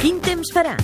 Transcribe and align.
Quin 0.00 0.18
temps 0.20 0.50
farà? 0.52 0.74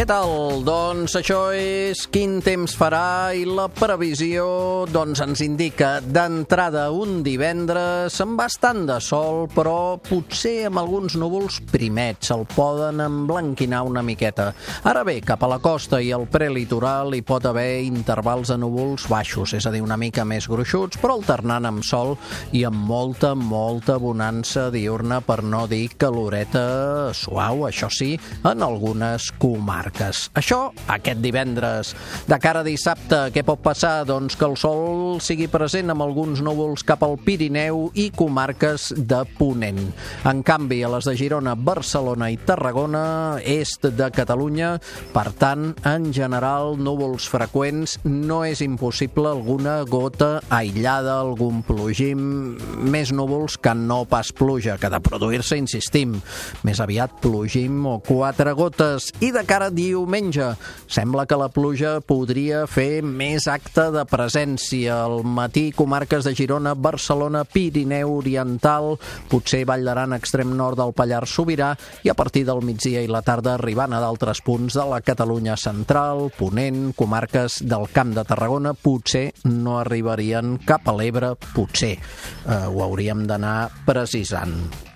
Què 0.00 0.06
tal? 0.08 0.62
Doncs 0.64 1.12
això 1.18 1.50
és 1.52 2.06
quin 2.08 2.38
temps 2.40 2.72
farà 2.72 3.34
i 3.36 3.42
la 3.44 3.66
previsió 3.68 4.46
doncs 4.88 5.20
ens 5.20 5.42
indica 5.44 5.90
d'entrada 6.00 6.86
un 6.96 7.18
divendres 7.20 8.16
amb 8.24 8.40
bastant 8.40 8.86
de 8.88 8.96
sol 9.04 9.42
però 9.52 9.98
potser 10.00 10.70
amb 10.70 10.80
alguns 10.80 11.18
núvols 11.20 11.58
primets 11.68 12.32
el 12.32 12.46
poden 12.48 13.02
emblanquinar 13.04 13.82
una 13.90 14.00
miqueta. 14.00 14.46
Ara 14.88 15.02
bé, 15.04 15.18
cap 15.20 15.44
a 15.44 15.50
la 15.52 15.60
costa 15.60 16.00
i 16.00 16.08
al 16.16 16.24
prelitoral 16.32 17.12
hi 17.12 17.20
pot 17.20 17.50
haver 17.52 17.82
intervals 17.84 18.54
de 18.54 18.56
núvols 18.64 19.04
baixos, 19.12 19.52
és 19.60 19.68
a 19.68 19.74
dir, 19.76 19.84
una 19.84 20.00
mica 20.00 20.24
més 20.24 20.48
gruixuts 20.48 20.96
però 21.04 21.18
alternant 21.18 21.68
amb 21.68 21.84
sol 21.84 22.14
i 22.56 22.64
amb 22.64 22.88
molta, 22.88 23.34
molta 23.36 24.00
bonança 24.00 24.70
diurna 24.72 25.20
per 25.20 25.42
no 25.44 25.66
dir 25.68 25.90
caloreta 26.00 27.12
suau, 27.12 27.66
això 27.68 27.92
sí, 27.92 28.14
en 28.48 28.64
algunes 28.64 29.28
comarques 29.36 29.89
comarques. 29.90 30.30
Això 30.34 30.72
aquest 30.88 31.20
divendres. 31.20 31.94
De 32.28 32.38
cara 32.38 32.60
a 32.60 32.64
dissabte, 32.64 33.30
què 33.34 33.42
pot 33.44 33.60
passar? 33.62 34.04
Doncs 34.06 34.36
que 34.36 34.46
el 34.46 34.56
sol 34.56 35.20
sigui 35.20 35.48
present 35.48 35.90
amb 35.90 36.02
alguns 36.02 36.40
núvols 36.40 36.84
cap 36.84 37.02
al 37.02 37.18
Pirineu 37.18 37.90
i 37.94 38.10
comarques 38.10 38.92
de 38.96 39.24
Ponent. 39.38 39.92
En 40.24 40.42
canvi, 40.42 40.82
a 40.84 40.90
les 40.90 41.04
de 41.04 41.16
Girona, 41.16 41.54
Barcelona 41.54 42.30
i 42.30 42.36
Tarragona, 42.36 43.40
est 43.42 43.86
de 43.86 44.10
Catalunya, 44.10 44.78
per 45.12 45.32
tant, 45.32 45.74
en 45.84 46.12
general, 46.12 46.76
núvols 46.78 47.28
freqüents, 47.30 47.98
no 48.04 48.44
és 48.44 48.60
impossible 48.62 49.30
alguna 49.30 49.82
gota 49.84 50.40
aïllada, 50.50 51.18
algun 51.20 51.62
plogim, 51.66 52.56
més 52.90 53.12
núvols 53.12 53.58
que 53.60 53.74
no 53.74 54.04
pas 54.08 54.32
pluja, 54.32 54.78
que 54.78 54.90
de 54.90 55.00
produir-se, 55.02 55.58
insistim, 55.58 56.18
més 56.66 56.80
aviat 56.80 57.20
plogim 57.22 57.84
o 57.86 57.98
quatre 58.04 58.54
gotes. 58.56 59.10
I 59.20 59.32
de 59.34 59.44
cara 59.48 59.70
a 59.70 59.74
diumenge. 59.80 60.52
Sembla 60.90 61.26
que 61.28 61.38
la 61.38 61.48
pluja 61.52 61.96
podria 62.04 62.64
fer 62.70 63.00
més 63.06 63.46
acte 63.50 63.88
de 63.94 64.04
presència. 64.08 65.00
Al 65.06 65.24
matí, 65.24 65.70
comarques 65.76 66.26
de 66.26 66.34
Girona, 66.36 66.74
Barcelona, 66.74 67.44
Pirineu 67.48 68.16
Oriental, 68.18 68.94
potser 69.30 69.64
Vall 69.68 69.86
d'Aran, 69.86 70.16
extrem 70.16 70.52
nord 70.58 70.80
del 70.80 70.94
Pallars 70.96 71.32
Sobirà, 71.36 71.72
i 72.04 72.12
a 72.12 72.16
partir 72.18 72.44
del 72.48 72.62
migdia 72.66 73.02
i 73.04 73.10
la 73.10 73.24
tarda 73.26 73.56
arribant 73.56 73.94
a 73.96 74.02
d'altres 74.02 74.42
punts 74.44 74.76
de 74.76 74.86
la 74.90 75.00
Catalunya 75.04 75.56
central, 75.60 76.28
Ponent, 76.36 76.90
comarques 76.98 77.60
del 77.64 77.88
Camp 77.94 78.14
de 78.16 78.26
Tarragona, 78.28 78.74
potser 78.74 79.30
no 79.48 79.78
arribarien 79.80 80.58
cap 80.66 80.88
a 80.88 80.96
l'Ebre, 80.96 81.34
potser. 81.54 81.96
Eh, 81.96 82.62
ho 82.68 82.86
hauríem 82.86 83.26
d'anar 83.30 83.58
precisant. 83.86 84.89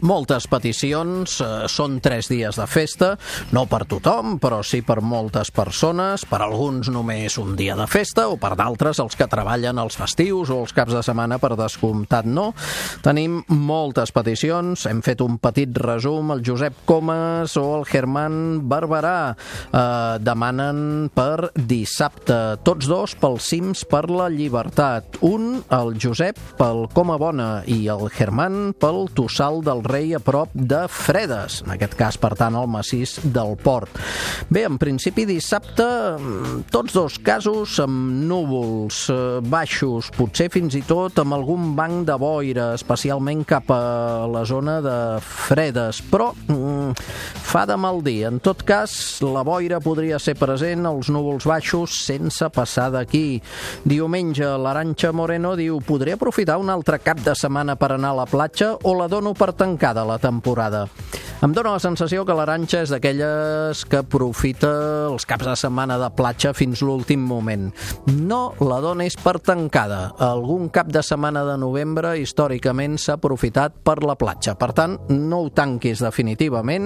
Moltes 0.00 0.46
peticions, 0.48 1.40
eh, 1.44 1.68
són 1.68 1.98
tres 2.00 2.30
dies 2.30 2.56
de 2.56 2.64
festa, 2.70 3.10
no 3.52 3.66
per 3.68 3.82
tothom, 3.84 4.38
però 4.40 4.62
sí 4.64 4.80
per 4.80 5.00
moltes 5.04 5.50
persones, 5.52 6.24
per 6.24 6.40
alguns 6.40 6.88
només 6.88 7.36
un 7.38 7.52
dia 7.56 7.76
de 7.76 7.86
festa, 7.86 8.28
o 8.32 8.38
per 8.40 8.54
d'altres 8.56 8.98
els 9.02 9.16
que 9.16 9.28
treballen 9.28 9.78
els 9.78 9.98
festius 10.00 10.48
o 10.48 10.62
els 10.62 10.72
caps 10.72 10.94
de 10.96 11.02
setmana 11.04 11.36
per 11.38 11.52
descomptat 11.58 12.24
no. 12.24 12.54
Tenim 13.04 13.42
moltes 13.52 14.12
peticions, 14.16 14.86
hem 14.88 15.02
fet 15.04 15.20
un 15.20 15.36
petit 15.42 15.76
resum, 15.76 16.32
el 16.32 16.40
Josep 16.46 16.80
Comas 16.88 17.58
o 17.60 17.66
el 17.80 17.84
Germán 17.84 18.62
Barberà 18.70 19.34
eh, 19.34 20.16
demanen 20.24 21.10
per 21.12 21.50
dissabte, 21.54 22.56
tots 22.64 22.88
dos 22.88 23.16
pels 23.20 23.52
cims 23.52 23.84
per 23.84 24.06
la 24.08 24.30
llibertat. 24.32 25.20
Un, 25.26 25.60
el 25.76 25.94
Josep, 26.00 26.40
pel 26.56 26.86
Coma 26.94 27.18
Bona, 27.20 27.50
i 27.68 27.84
el 27.92 28.08
Germán 28.14 28.72
pel 28.80 29.04
Tossal 29.14 29.60
del 29.66 29.82
Rei 29.90 30.14
a 30.14 30.20
prop 30.22 30.52
de 30.54 30.84
Fredes, 30.90 31.60
en 31.64 31.74
aquest 31.74 31.96
cas, 31.98 32.18
per 32.20 32.32
tant, 32.38 32.54
al 32.54 32.68
massís 32.70 33.16
del 33.24 33.56
Port. 33.58 33.98
Bé, 34.50 34.64
en 34.68 34.78
principi 34.78 35.26
dissabte, 35.28 35.86
tots 36.70 36.94
dos 36.94 37.18
casos 37.26 37.76
amb 37.82 38.24
núvols 38.30 39.02
eh, 39.10 39.18
baixos, 39.42 40.12
potser 40.14 40.48
fins 40.54 40.76
i 40.78 40.84
tot 40.86 41.18
amb 41.22 41.34
algun 41.34 41.74
banc 41.78 42.06
de 42.08 42.16
boira, 42.20 42.70
especialment 42.78 43.42
cap 43.48 43.70
a 43.74 43.82
la 44.30 44.44
zona 44.48 44.78
de 44.84 44.96
Fredes, 45.26 46.02
però 46.10 46.30
mm, 46.46 46.79
fa 46.94 47.66
de 47.66 47.76
mal 47.76 48.02
dia. 48.04 48.28
En 48.28 48.40
tot 48.40 48.62
cas, 48.66 48.92
la 49.24 49.44
boira 49.46 49.80
podria 49.80 50.18
ser 50.18 50.36
present, 50.38 50.86
els 50.86 51.10
núvols 51.12 51.46
baixos, 51.48 52.02
sense 52.06 52.48
passar 52.54 52.90
d'aquí. 52.94 53.40
Diumenge, 53.84 54.46
l'Aranxa 54.60 55.12
Moreno 55.12 55.56
diu, 55.58 55.80
podré 55.84 56.14
aprofitar 56.16 56.58
un 56.60 56.70
altre 56.70 57.00
cap 57.02 57.22
de 57.24 57.34
setmana 57.38 57.76
per 57.80 57.94
anar 57.96 58.14
a 58.14 58.20
la 58.22 58.28
platja 58.30 58.74
o 58.82 58.94
la 58.98 59.08
dono 59.08 59.34
per 59.34 59.52
tancada 59.52 60.04
la 60.06 60.18
temporada. 60.18 60.86
Em 61.40 61.54
dóna 61.56 61.70
la 61.72 61.80
sensació 61.80 62.26
que 62.28 62.34
l'Aranxa 62.36 62.82
és 62.84 62.90
d'aquelles 62.92 63.78
que 63.88 64.00
aprofita 64.02 64.68
els 65.08 65.24
caps 65.24 65.46
de 65.48 65.54
setmana 65.56 65.96
de 65.96 66.10
platja 66.12 66.52
fins 66.52 66.82
l'últim 66.84 67.22
moment. 67.24 67.70
No 68.12 68.40
la 68.60 68.76
donis 68.84 69.16
per 69.16 69.38
tancada. 69.40 70.02
Algun 70.20 70.68
cap 70.68 70.90
de 70.92 71.00
setmana 71.00 71.46
de 71.48 71.56
novembre 71.62 72.12
històricament 72.20 72.98
s'ha 73.00 73.16
aprofitat 73.16 73.78
per 73.80 74.02
la 74.04 74.18
platja. 74.20 74.52
Per 74.60 74.68
tant, 74.76 74.98
no 75.08 75.38
ho 75.46 75.48
tanquis 75.56 76.02
definitivament. 76.04 76.79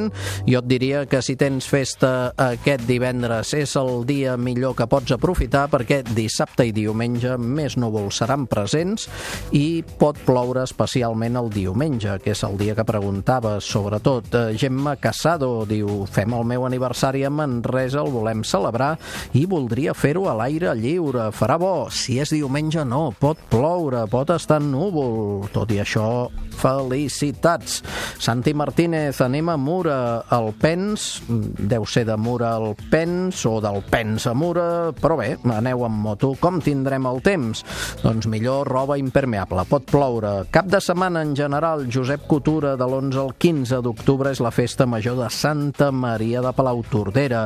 Jo 0.48 0.60
et 0.60 0.68
diria 0.70 1.04
que 1.10 1.22
si 1.24 1.36
tens 1.40 1.68
festa 1.70 2.32
aquest 2.50 2.86
divendres 2.88 3.54
és 3.56 3.74
el 3.80 4.04
dia 4.08 4.36
millor 4.36 4.76
que 4.78 4.88
pots 4.90 5.14
aprofitar 5.14 5.66
perquè 5.72 6.02
dissabte 6.14 6.66
i 6.68 6.74
diumenge 6.74 7.36
més 7.38 7.78
núvols 7.80 8.20
seran 8.20 8.48
presents 8.50 9.08
i 9.54 9.82
pot 10.00 10.18
ploure 10.26 10.64
especialment 10.64 11.38
el 11.40 11.50
diumenge, 11.54 12.18
que 12.24 12.34
és 12.34 12.44
el 12.46 12.56
dia 12.60 12.74
que 12.76 12.86
preguntava, 12.86 13.56
sobretot. 13.62 14.30
Eh, 14.34 14.58
Gemma 14.58 14.96
Casado 15.00 15.64
diu, 15.68 16.04
fem 16.10 16.34
el 16.34 16.46
meu 16.48 16.66
aniversari 16.66 17.24
a 17.24 17.30
Manresa, 17.30 18.02
el 18.02 18.12
volem 18.14 18.44
celebrar 18.46 18.94
i 19.34 19.44
voldria 19.50 19.94
fer-ho 19.94 20.28
a 20.30 20.36
l'aire 20.38 20.74
lliure. 20.78 21.30
Farà 21.34 21.58
bo. 21.60 21.88
Si 21.90 22.18
és 22.22 22.32
diumenge, 22.34 22.84
no. 22.88 23.08
Pot 23.20 23.40
ploure, 23.50 24.04
pot 24.10 24.30
estar 24.34 24.60
núvol. 24.62 25.48
Tot 25.54 25.72
i 25.74 25.80
això, 25.82 26.28
felicitats. 26.60 27.80
Santi 28.22 28.54
Martínez, 28.56 29.20
anem 29.24 29.52
a 29.52 29.58
Mura. 29.84 30.24
El 30.32 30.54
Pens, 30.56 31.20
deu 31.28 31.84
ser 31.84 32.06
de 32.08 32.14
Mura 32.16 32.54
al 32.56 32.72
Pens 32.88 33.42
o 33.44 33.58
del 33.60 33.82
Pens 33.84 34.24
a 34.26 34.32
Mura, 34.32 34.94
però 34.96 35.18
bé, 35.18 35.34
aneu 35.52 35.84
amb 35.84 36.00
moto. 36.00 36.30
Com 36.40 36.56
tindrem 36.64 37.04
el 37.04 37.20
temps? 37.20 37.60
Doncs 38.00 38.24
millor 38.32 38.70
roba 38.72 38.96
impermeable. 38.96 39.66
Pot 39.68 39.84
ploure. 39.90 40.46
Cap 40.54 40.70
de 40.72 40.80
setmana 40.80 41.20
en 41.20 41.34
general, 41.36 41.84
Josep 41.92 42.24
Coutura 42.30 42.78
de 42.80 42.88
l'11 42.88 43.20
al 43.20 43.34
15 43.36 43.82
d'octubre 43.84 44.32
és 44.32 44.40
la 44.40 44.54
festa 44.54 44.86
major 44.88 45.20
de 45.20 45.28
Santa 45.28 45.90
Maria 45.92 46.40
de 46.40 46.54
Palautordera. 46.56 47.44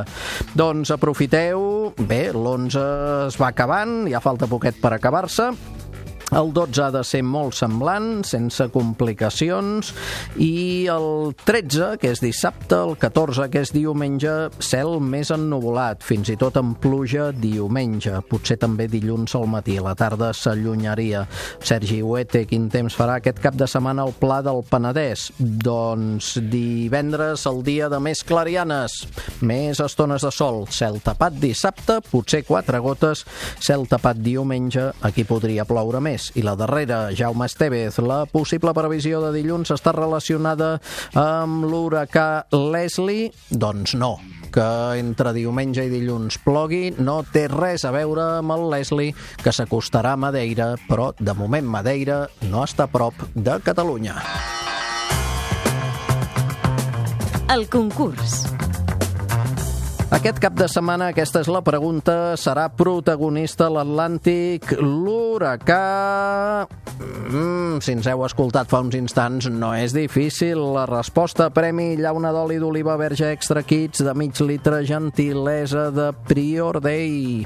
Doncs 0.55 0.95
aprofiteu, 0.95 1.91
bé, 1.99 2.29
l'11 2.31 2.87
es 3.27 3.41
va 3.41 3.51
acabant, 3.51 4.05
ja 4.07 4.23
falta 4.23 4.47
poquet 4.47 4.79
per 4.79 4.95
acabar-se, 4.95 5.51
el 6.31 6.51
12 6.53 6.83
ha 6.83 6.91
de 6.93 7.01
ser 7.07 7.21
molt 7.25 7.55
semblant, 7.57 8.21
sense 8.27 8.67
complicacions, 8.73 9.93
i 10.37 10.85
el 10.91 11.33
13, 11.45 11.95
que 12.01 12.11
és 12.13 12.21
dissabte, 12.21 12.77
el 12.77 12.95
14, 13.01 13.47
que 13.49 13.63
és 13.65 13.73
diumenge, 13.73 14.33
cel 14.61 14.99
més 15.01 15.31
ennuvolat, 15.33 16.03
fins 16.05 16.29
i 16.29 16.37
tot 16.39 16.59
amb 16.61 16.77
pluja 16.81 17.31
diumenge, 17.33 18.13
potser 18.29 18.59
també 18.61 18.85
dilluns 18.91 19.33
al 19.39 19.47
matí, 19.49 19.79
la 19.81 19.95
tarda 19.97 20.31
s'allunyaria. 20.37 21.25
Sergi 21.65 22.01
Huete, 22.05 22.43
quin 22.49 22.69
temps 22.69 22.93
farà 22.97 23.17
aquest 23.19 23.41
cap 23.41 23.57
de 23.57 23.67
setmana 23.69 24.05
al 24.05 24.13
Pla 24.19 24.41
del 24.45 24.61
Penedès? 24.69 25.29
Doncs 25.39 26.35
divendres, 26.51 27.47
el 27.49 27.63
dia 27.65 27.89
de 27.89 28.01
més 28.03 28.21
clarianes, 28.27 29.01
més 29.41 29.81
estones 29.81 30.25
de 30.25 30.33
sol, 30.35 30.65
cel 30.69 31.01
tapat 31.01 31.41
dissabte, 31.41 31.99
potser 32.11 32.43
quatre 32.45 32.81
gotes, 32.85 33.25
cel 33.65 33.89
tapat 33.89 34.21
diumenge, 34.21 34.91
aquí 35.01 35.25
podria 35.25 35.65
ploure 35.65 36.03
més 36.03 36.18
més. 36.19 36.31
I 36.35 36.43
la 36.43 36.55
darrera, 36.55 37.09
Jaume 37.15 37.47
Estevez, 37.47 37.99
la 37.99 38.25
possible 38.25 38.73
previsió 38.73 39.21
de 39.23 39.31
dilluns 39.33 39.71
està 39.71 39.93
relacionada 39.95 40.79
amb 41.15 41.65
l'huracà 41.65 42.45
Leslie? 42.51 43.31
Doncs 43.49 43.95
no 43.95 44.17
que 44.49 44.65
entre 44.97 45.29
diumenge 45.35 45.83
i 45.85 45.91
dilluns 45.91 46.39
plogui 46.41 46.89
no 46.97 47.19
té 47.21 47.43
res 47.51 47.83
a 47.85 47.91
veure 47.93 48.39
amb 48.39 48.55
el 48.55 48.63
Leslie 48.71 49.13
que 49.43 49.53
s'acostarà 49.53 50.15
a 50.17 50.17
Madeira, 50.17 50.71
però 50.89 51.11
de 51.19 51.35
moment 51.37 51.69
Madeira 51.69 52.23
no 52.49 52.63
està 52.65 52.89
a 52.89 52.89
prop 52.89 53.13
de 53.35 53.59
Catalunya. 53.61 54.17
El 57.53 57.69
concurs. 57.69 58.58
Aquest 60.09 60.39
cap 60.41 60.55
de 60.57 60.65
setmana, 60.65 61.11
aquesta 61.11 61.43
és 61.43 61.47
la 61.53 61.59
pregunta, 61.61 62.33
serà 62.41 62.63
protagonista 62.73 63.67
l'Atlàntic, 63.69 64.71
l'huracà... 64.81 66.65
Mm, 67.29 67.77
si 67.85 67.93
ens 67.93 68.09
heu 68.09 68.25
escoltat 68.25 68.71
fa 68.71 68.81
uns 68.81 68.97
instants, 68.97 69.51
no 69.53 69.69
és 69.77 69.93
difícil. 69.93 70.63
La 70.73 70.87
resposta, 70.89 71.51
premi 71.53 71.93
llauna 72.01 72.33
d'oli 72.33 72.57
d'oliva 72.57 72.97
verge 72.97 73.29
extra 73.29 73.61
kits 73.61 74.01
de 74.01 74.17
mig 74.17 74.41
litre, 74.41 74.81
gentilesa 74.89 75.91
de 75.93 76.09
Prior 76.25 76.81
Day. 76.81 77.45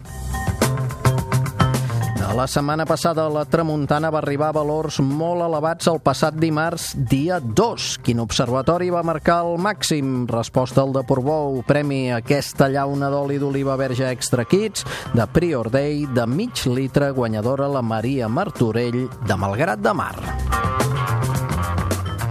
La 2.33 2.47
setmana 2.49 2.81
passada 2.89 3.27
la 3.29 3.43
tramuntana 3.45 4.09
va 4.09 4.17
arribar 4.23 4.47
a 4.49 4.55
valors 4.57 4.95
molt 5.05 5.43
elevats 5.45 5.85
el 5.91 5.99
passat 6.01 6.33
dimarts, 6.41 6.87
dia 6.97 7.37
2. 7.37 7.89
Quin 8.01 8.23
observatori 8.23 8.89
va 8.89 9.03
marcar 9.05 9.43
el 9.45 9.59
màxim? 9.61 10.25
Resposta 10.31 10.81
al 10.81 10.95
de 10.95 11.03
Portbou, 11.05 11.59
premi 11.67 12.07
aquesta 12.15 12.71
llauna 12.73 13.11
d'oli 13.13 13.37
d'oliva 13.37 13.77
verge 13.77 14.09
extra 14.09 14.47
kits 14.49 14.81
de 15.13 15.27
Prior 15.29 15.69
Day 15.69 16.07
de 16.09 16.25
mig 16.25 16.65
litre 16.65 17.11
guanyadora 17.13 17.69
la 17.69 17.85
Maria 17.85 18.27
Martorell 18.27 19.03
de 19.27 19.37
Malgrat 19.37 19.85
de 19.85 19.93
Mar. 19.93 20.15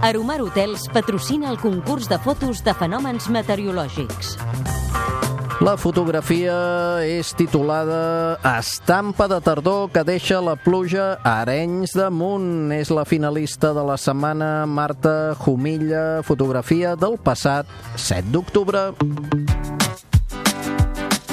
Aromar 0.03 0.41
Hotels 0.43 0.89
patrocina 0.91 1.47
el 1.47 1.61
concurs 1.63 2.11
de 2.11 2.19
fotos 2.19 2.59
de 2.65 2.75
fenòmens 2.75 3.29
meteorològics. 3.31 4.35
La 5.63 5.77
fotografia 5.79 6.53
és 7.07 7.29
titulada 7.39 8.35
Estampa 8.43 9.29
de 9.31 9.37
tardor 9.39 9.85
que 9.95 10.01
deixa 10.03 10.41
la 10.43 10.57
pluja 10.59 11.13
a 11.23 11.37
Arenys 11.45 11.93
de 11.95 12.09
Munt. 12.11 12.73
És 12.75 12.91
la 12.91 13.05
finalista 13.07 13.71
de 13.71 13.85
la 13.87 13.95
setmana 13.95 14.65
Marta 14.67 15.31
Jumilla, 15.39 16.19
fotografia 16.27 16.97
del 16.99 17.15
passat 17.15 17.69
7 17.95 18.27
d'octubre. 18.35 18.89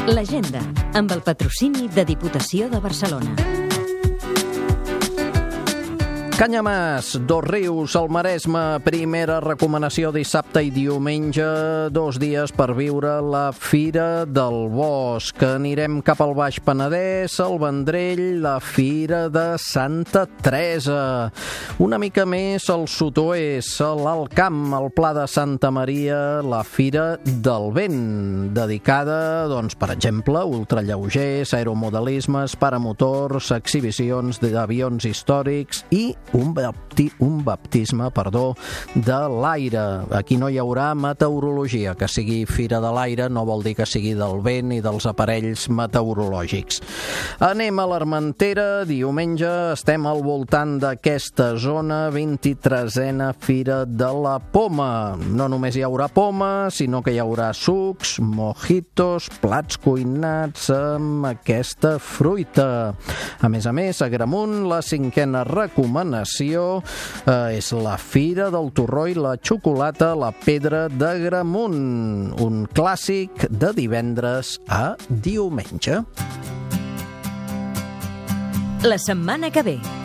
L'agenda, 0.07 0.63
amb 0.95 1.11
el 1.11 1.27
patrocini 1.27 1.91
de 1.91 2.07
Diputació 2.15 2.71
de 2.71 2.79
Barcelona. 2.79 3.60
Canyamàs, 6.41 7.19
Dos 7.29 7.45
Rius, 7.45 7.93
el 8.01 8.07
Maresme, 8.09 8.81
primera 8.81 9.43
recomanació 9.45 10.09
dissabte 10.09 10.63
i 10.65 10.71
diumenge, 10.73 11.45
dos 11.93 12.17
dies 12.17 12.49
per 12.57 12.71
viure 12.79 13.19
la 13.21 13.51
Fira 13.53 14.25
del 14.25 14.71
Bosc. 14.73 15.37
Anirem 15.45 15.99
cap 16.01 16.23
al 16.25 16.33
Baix 16.39 16.57
Penedès, 16.65 17.35
el 17.45 17.59
Vendrell, 17.61 18.23
la 18.41 18.55
Fira 18.65 19.27
de 19.29 19.59
Santa 19.61 20.23
Teresa. 20.41 21.29
Una 21.77 21.99
mica 22.01 22.25
més 22.25 22.71
al 22.73 22.87
sud-oest, 22.89 23.85
l'Alt 24.01 24.33
Camp, 24.33 24.73
el 24.81 24.89
Pla 24.97 25.13
de 25.21 25.27
Santa 25.29 25.69
Maria, 25.69 26.41
la 26.41 26.63
Fira 26.65 27.19
del 27.21 27.69
Vent, 27.77 28.01
dedicada, 28.57 29.45
doncs, 29.53 29.77
per 29.77 29.93
exemple, 29.93 30.41
a 30.41 30.49
ultralleugers, 30.49 31.53
aeromodelismes, 31.61 32.57
paramotors, 32.57 33.53
exhibicions 33.61 34.41
d'avions 34.41 35.05
històrics 35.05 35.85
i 35.93 36.07
un, 36.33 36.55
bapti, 37.01 37.13
un 37.19 37.45
baptisme 37.45 38.11
perdó, 38.11 38.55
de 38.95 39.29
l'aire. 39.29 40.07
Aquí 40.11 40.37
no 40.37 40.49
hi 40.49 40.59
haurà 40.59 40.95
meteorologia. 40.95 41.95
Que 41.95 42.09
sigui 42.09 42.45
Fira 42.47 42.81
de 42.81 42.91
l'Aire 42.93 43.29
no 43.31 43.45
vol 43.45 43.63
dir 43.63 43.75
que 43.77 43.87
sigui 43.87 44.15
del 44.15 44.41
vent 44.43 44.73
i 44.73 44.81
dels 44.81 45.07
aparells 45.07 45.69
meteorològics. 45.69 46.81
Anem 47.41 47.79
a 47.79 47.87
l'Armentera. 47.87 48.85
Diumenge 48.85 49.51
estem 49.75 50.07
al 50.07 50.23
voltant 50.23 50.79
d'aquesta 50.81 51.55
zona, 51.57 52.11
23a 52.11 53.33
Fira 53.39 53.85
de 53.87 54.11
la 54.13 54.39
Poma. 54.41 55.17
No 55.17 55.49
només 55.49 55.77
hi 55.77 55.85
haurà 55.87 56.09
poma, 56.13 56.69
sinó 56.71 57.03
que 57.03 57.15
hi 57.15 57.21
haurà 57.23 57.53
sucs, 57.55 58.19
mojitos, 58.21 59.31
plats 59.41 59.79
cuinats 59.81 60.69
amb 60.75 61.29
aquesta 61.31 61.97
fruita. 61.99 62.95
A 63.41 63.49
més 63.49 63.67
a 63.67 63.73
més, 63.73 64.03
a 64.03 64.11
Gramunt, 64.13 64.65
la 64.69 64.81
cinquena 64.85 65.45
recomanació 65.47 66.81
eh, 67.27 67.59
és 67.59 67.71
la 67.77 67.97
Fira 68.01 68.51
del 68.51 68.73
Torró 68.77 69.07
i 69.11 69.17
la 69.19 69.37
Xocolata 69.37 70.13
la 70.19 70.33
Pedra 70.33 70.87
de 70.89 71.15
Gramunt, 71.25 71.81
un 72.41 72.67
clàssic 72.75 73.47
de 73.51 73.73
divendres 73.77 74.59
a 74.69 74.97
diumenge. 75.09 76.03
La 78.83 78.97
setmana 78.97 79.51
que 79.51 79.63
ve. 79.63 80.00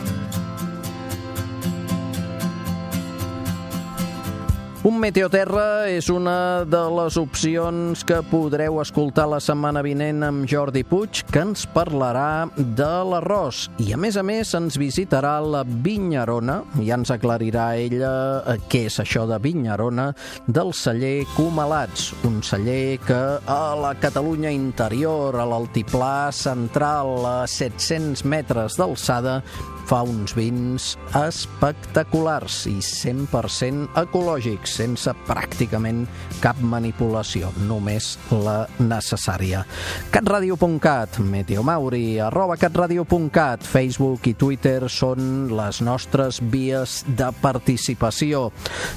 Un 4.86 5.00
Meteoterra 5.02 5.88
és 5.90 6.06
una 6.14 6.62
de 6.62 6.80
les 6.94 7.16
opcions 7.18 8.04
que 8.06 8.20
podreu 8.30 8.76
escoltar 8.78 9.24
la 9.26 9.40
setmana 9.42 9.80
vinent 9.82 10.22
amb 10.22 10.46
Jordi 10.46 10.84
Puig, 10.86 11.24
que 11.26 11.42
ens 11.42 11.64
parlarà 11.74 12.46
de 12.54 12.92
l'arròs. 13.10 13.64
I, 13.82 13.88
a 13.96 13.98
més 13.98 14.14
a 14.14 14.22
més, 14.22 14.52
ens 14.54 14.78
visitarà 14.78 15.40
la 15.42 15.64
Vinyarona, 15.66 16.60
i 16.78 16.92
ens 16.94 17.10
aclarirà 17.10 17.72
ella 17.82 18.12
eh, 18.46 18.60
què 18.70 18.84
és 18.86 19.00
això 19.02 19.24
de 19.26 19.40
Vinyarona, 19.42 20.12
del 20.46 20.70
celler 20.70 21.24
Comalats, 21.34 22.12
un 22.28 22.38
celler 22.46 23.00
que 23.08 23.22
a 23.42 23.62
la 23.80 23.96
Catalunya 23.98 24.54
interior, 24.54 25.34
a 25.34 25.48
l'altiplà 25.50 26.30
central, 26.30 27.16
a 27.26 27.40
700 27.50 28.22
metres 28.22 28.78
d'alçada, 28.78 29.40
fa 29.86 30.00
uns 30.02 30.34
vins 30.34 30.94
espectaculars 31.14 32.64
i 32.66 32.78
100% 32.82 33.94
ecològics, 34.02 34.75
sense 34.76 35.12
pràcticament 35.26 36.04
cap 36.42 36.58
manipulació, 36.60 37.50
només 37.68 38.16
la 38.30 38.66
necessària. 38.78 39.64
catradio.cat, 40.10 41.18
Meteomauri, 41.18 42.18
arroba 42.20 42.56
catradio.cat, 42.60 43.64
Facebook 43.64 44.26
i 44.28 44.34
Twitter 44.34 44.88
són 44.92 45.48
les 45.56 45.80
nostres 45.84 46.40
vies 46.40 47.02
de 47.06 47.30
participació. 47.40 48.50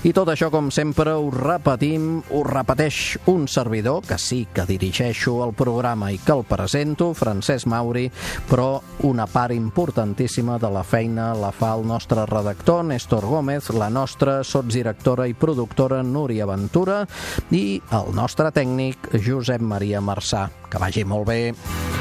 I 0.04 0.14
tot 0.16 0.31
això, 0.34 0.50
com 0.52 0.70
sempre, 0.72 1.14
ho 1.16 1.30
repetim, 1.34 2.22
ho 2.32 2.44
repeteix 2.44 3.18
un 3.32 3.48
servidor, 3.48 4.04
que 4.08 4.18
sí 4.18 4.46
que 4.54 4.68
dirigeixo 4.68 5.40
el 5.46 5.54
programa 5.58 6.12
i 6.12 6.20
que 6.20 6.36
el 6.36 6.46
presento, 6.48 7.14
Francesc 7.14 7.68
Mauri, 7.70 8.08
però 8.50 8.82
una 9.08 9.28
part 9.28 9.56
importantíssima 9.56 10.60
de 10.60 10.72
la 10.74 10.84
feina 10.84 11.32
la 11.38 11.52
fa 11.56 11.74
el 11.78 11.86
nostre 11.88 12.25
redactor 12.25 12.86
Néstor 12.86 13.25
Gómez, 13.25 13.70
la 13.70 13.90
nostra 13.90 14.44
sotsdirectora 14.44 15.28
i 15.28 15.34
productora 15.34 15.69
Núria 16.04 16.48
Ventura 16.50 17.04
i 17.51 17.81
el 17.95 18.13
nostre 18.16 18.51
tècnic 18.56 19.12
Josep 19.25 19.62
Maria 19.62 20.01
Marçà. 20.01 20.48
Que 20.69 20.81
vagi 20.81 21.06
molt 21.06 21.27
bé. 21.30 21.99